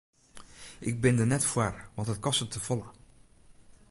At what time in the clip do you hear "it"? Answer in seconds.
2.13-2.23